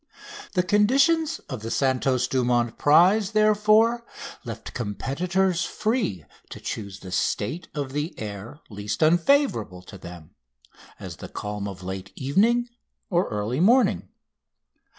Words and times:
The 0.53 0.63
conditions 0.63 1.37
of 1.47 1.61
the 1.61 1.69
Santos 1.69 2.27
Dumont 2.27 2.79
prize, 2.79 3.33
therefore, 3.33 4.03
left 4.43 4.73
competitors 4.73 5.63
free 5.63 6.25
to 6.49 6.59
choose 6.59 7.01
the 7.01 7.11
state 7.11 7.67
of 7.75 7.91
the 7.91 8.17
air 8.17 8.61
least 8.67 9.03
unfavourable 9.03 9.83
to 9.83 9.99
them, 9.99 10.31
as 10.99 11.17
the 11.17 11.29
calm 11.29 11.67
of 11.67 11.83
late 11.83 12.11
evening 12.15 12.67
or 13.11 13.27
early 13.29 13.59
morning. 13.59 14.09